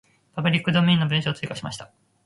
[0.33, 1.91] パブリックドメインの文章を追加しました。